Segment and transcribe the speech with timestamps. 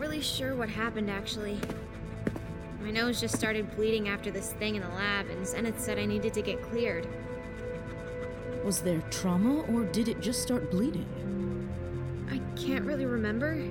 [0.00, 1.60] really sure what happened, actually.
[2.82, 6.06] My nose just started bleeding after this thing in the lab, and Zenith said I
[6.06, 7.06] needed to get cleared.
[8.64, 11.06] Was there trauma, or did it just start bleeding?
[12.30, 13.62] I can't really remember.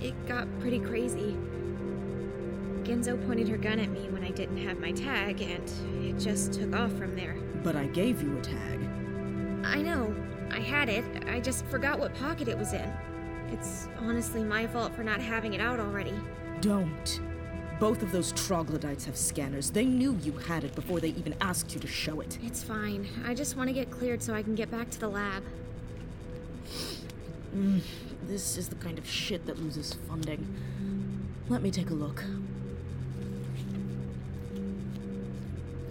[0.00, 1.36] It got pretty crazy.
[2.82, 5.70] Genzo pointed her gun at me when I didn't have my tag, and
[6.04, 7.36] it just took off from there.
[7.62, 8.80] But I gave you a tag.
[9.64, 10.14] I know.
[10.50, 11.04] I had it.
[11.28, 12.92] I just forgot what pocket it was in.
[13.52, 16.14] It's honestly my fault for not having it out already.
[16.60, 17.20] Don't.
[17.78, 19.70] Both of those troglodytes have scanners.
[19.70, 22.38] They knew you had it before they even asked you to show it.
[22.42, 23.08] It's fine.
[23.24, 25.42] I just want to get cleared so I can get back to the lab.
[27.56, 27.80] Mm,
[28.26, 30.46] this is the kind of shit that loses funding.
[31.48, 32.22] Let me take a look.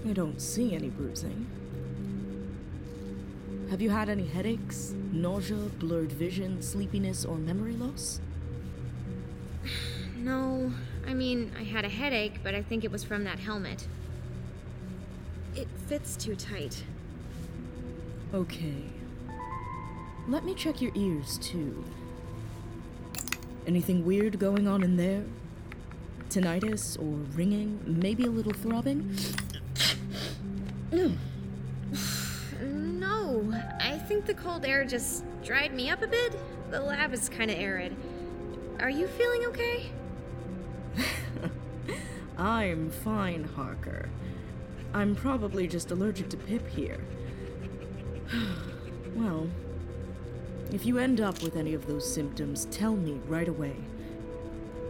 [0.07, 1.47] I don't see any bruising.
[3.69, 8.19] Have you had any headaches, nausea, blurred vision, sleepiness, or memory loss?
[10.17, 10.73] No,
[11.07, 13.87] I mean, I had a headache, but I think it was from that helmet.
[15.55, 16.83] It fits too tight.
[18.33, 18.83] Okay.
[20.27, 21.85] Let me check your ears, too.
[23.65, 25.23] Anything weird going on in there?
[26.29, 27.79] Tinnitus or ringing?
[27.85, 29.15] Maybe a little throbbing?
[34.09, 36.35] Think the cold air just dried me up a bit.
[36.71, 37.95] The lab is kind of arid.
[38.79, 39.91] Are you feeling okay?
[42.37, 44.09] I'm fine, Harker.
[44.95, 46.97] I'm probably just allergic to Pip here.
[49.15, 49.47] well,
[50.71, 53.75] if you end up with any of those symptoms, tell me right away.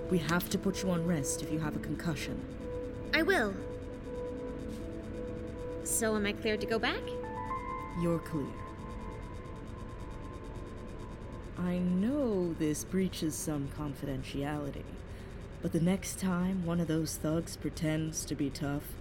[0.09, 2.39] We have to put you on rest if you have a concussion.
[3.13, 3.53] I will.
[5.83, 7.01] So, am I cleared to go back?
[7.99, 8.47] You're clear.
[11.65, 14.85] I know this breaches some confidentiality,
[15.61, 18.93] but the next time one of those thugs pretends to be tough,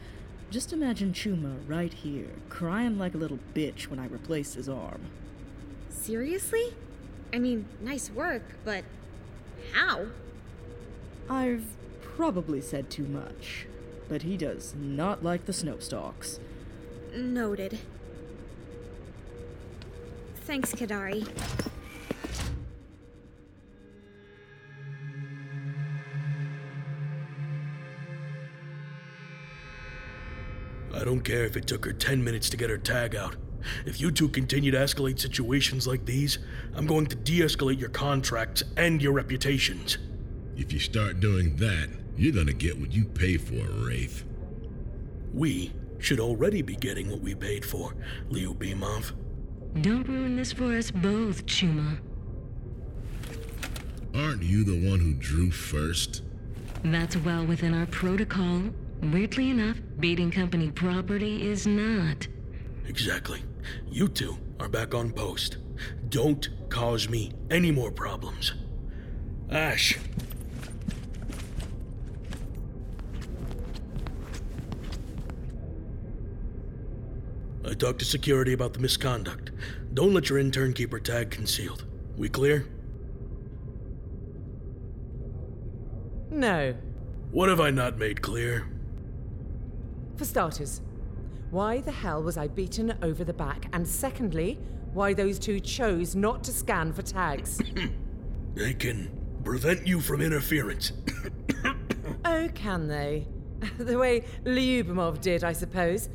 [0.51, 5.03] just imagine Chuma right here, crying like a little bitch when I replace his arm.
[5.89, 6.75] Seriously?
[7.33, 8.83] I mean, nice work, but
[9.73, 10.07] how?
[11.31, 11.65] I've
[12.03, 13.67] probably said too much,
[14.09, 16.41] but he does not like the snowstalks.
[17.15, 17.79] Noted.
[20.45, 21.29] Thanks, Kidari.
[30.95, 33.37] I don't care if it took her 10 minutes to get her tag out.
[33.87, 36.39] If you two continue to escalate situations like these,
[36.75, 39.99] I'm going to de escalate your contracts and your reputations.
[40.57, 44.25] If you start doing that, you're gonna get what you pay for, Wraith.
[45.33, 47.95] We should already be getting what we paid for,
[48.31, 49.13] Lyubimov.
[49.83, 51.99] Don't ruin this for us both, Chuma.
[54.15, 56.23] Aren't you the one who drew first?
[56.83, 58.63] That's well within our protocol.
[59.03, 62.27] Weirdly enough, beating company property is not.
[62.87, 63.43] Exactly.
[63.89, 65.59] You two are back on post.
[66.09, 68.55] Don't cause me any more problems.
[69.51, 69.97] Ash.
[77.65, 79.53] I talked to security about the misconduct.
[79.95, 81.85] Don't let your intern keep her tag concealed.
[82.17, 82.67] We clear?
[86.31, 86.75] No.
[87.31, 88.67] What have I not made clear?
[90.19, 90.83] For starters,
[91.53, 93.67] why the hell was I beaten over the back?
[93.73, 94.59] And secondly,
[94.93, 97.61] why those two chose not to scan for tags?
[98.55, 99.11] they can
[99.45, 100.91] prevent you from interference.
[102.25, 103.29] oh, can they?
[103.79, 106.09] The way Lyubimov did, I suppose.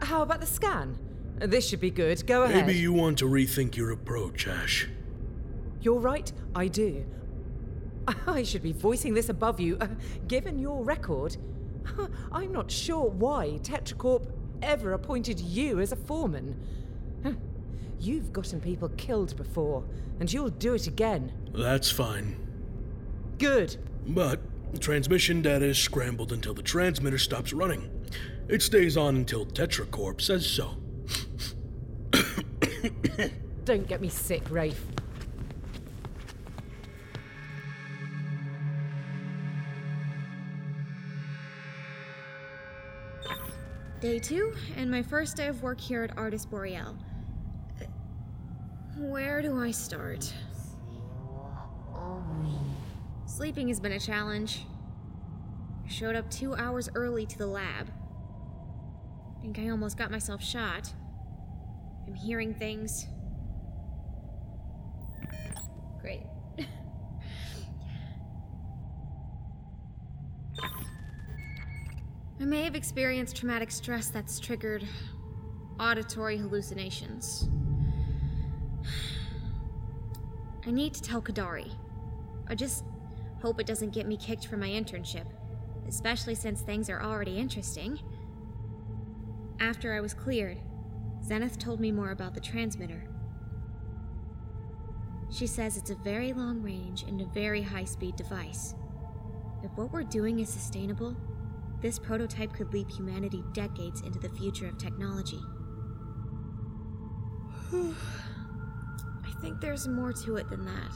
[0.00, 0.98] How about the scan?
[1.38, 2.26] This should be good.
[2.26, 2.66] Go ahead.
[2.66, 4.88] Maybe you want to rethink your approach, Ash.
[5.82, 7.04] You're right, I do.
[8.26, 9.88] I should be voicing this above you, uh,
[10.28, 11.36] given your record.
[12.32, 14.30] I'm not sure why Tetracorp
[14.62, 16.56] ever appointed you as a foreman.
[17.98, 19.82] You've gotten people killed before,
[20.20, 21.32] and you'll do it again.
[21.54, 22.36] That's fine.
[23.38, 23.76] Good.
[24.06, 24.40] But
[24.80, 27.90] transmission data is scrambled until the transmitter stops running.
[28.48, 30.76] It stays on until Tetracorp says so.
[33.64, 34.84] Don't get me sick, Rafe.
[44.00, 46.98] Day two, and my first day of work here at Artis Boreal.
[48.98, 50.30] Where do I start?
[53.24, 54.66] Sleeping has been a challenge.
[55.84, 57.90] I showed up two hours early to the lab.
[59.38, 60.92] I think I almost got myself shot.
[62.06, 63.06] I'm hearing things.
[66.02, 66.22] Great.
[72.38, 74.86] I may have experienced traumatic stress that's triggered
[75.80, 77.48] auditory hallucinations.
[80.66, 81.72] I need to tell Kidari.
[82.48, 82.84] I just
[83.40, 85.26] hope it doesn't get me kicked from my internship,
[85.88, 88.00] especially since things are already interesting.
[89.58, 90.58] After I was cleared,
[91.24, 93.08] Zenith told me more about the transmitter.
[95.30, 98.74] She says it's a very long range and a very high speed device.
[99.62, 101.16] If what we're doing is sustainable,
[101.86, 105.38] this prototype could leap humanity decades into the future of technology.
[107.72, 110.90] I think there's more to it than that.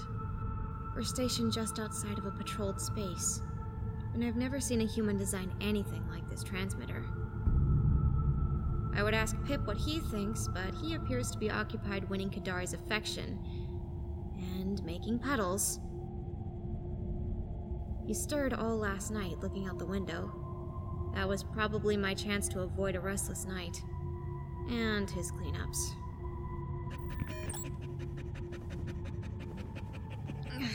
[0.96, 3.40] We're stationed just outside of a patrolled space,
[4.14, 7.04] and I've never seen a human design anything like this transmitter.
[8.92, 12.72] I would ask Pip what he thinks, but he appears to be occupied winning Kidari's
[12.72, 13.38] affection
[14.58, 15.78] and making puddles.
[18.08, 20.49] He stirred all last night looking out the window.
[21.14, 23.82] That was probably my chance to avoid a restless night.
[24.68, 25.92] And his cleanups.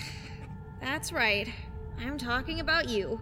[0.81, 1.47] That's right.
[1.99, 3.21] I'm talking about you.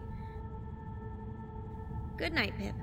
[2.17, 2.75] Good night, Pip.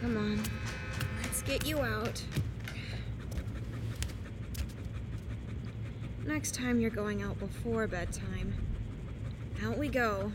[0.00, 0.42] Come on.
[1.22, 2.22] Let's get you out.
[6.24, 8.54] Next time you're going out before bedtime.
[9.64, 10.32] Out we go.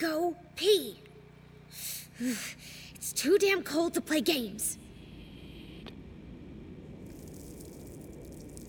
[0.00, 0.98] Go pee.
[2.94, 4.76] It's too damn cold to play games.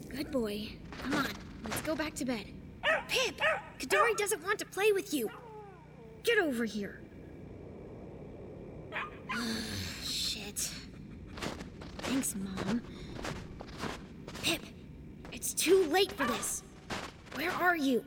[0.10, 0.70] Good boy.
[1.04, 1.28] Come on,
[1.66, 2.46] let's go back to bed.
[3.10, 3.42] Pip,
[3.78, 5.30] Kidari doesn't want to play with you.
[6.24, 7.02] Get over here.
[10.04, 10.70] Shit.
[12.00, 12.82] Thanks, Mom.
[14.44, 14.62] Pip,
[15.34, 16.64] it's too late for this.
[17.36, 18.06] Where are you?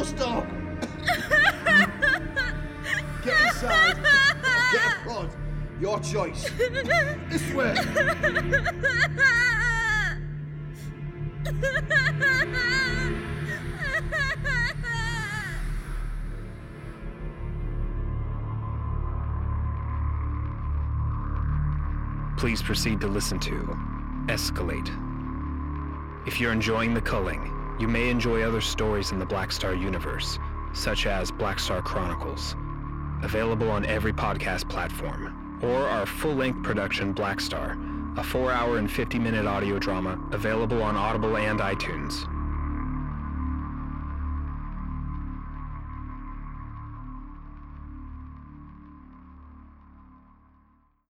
[0.00, 0.78] Bloody snowstorm?
[3.24, 3.96] Get inside.
[4.72, 5.30] Get a prod.
[5.80, 6.48] Your choice.
[7.28, 7.74] This way.
[22.36, 23.76] Please proceed to listen to
[24.26, 24.88] Escalate.
[26.26, 30.38] If you're enjoying The Culling, you may enjoy other stories in the Black Star universe,
[30.74, 32.54] such as Black Star Chronicles,
[33.22, 37.78] available on every podcast platform, or our full length production Black Star,
[38.18, 42.26] a 4 hour and 50 minute audio drama available on Audible and iTunes.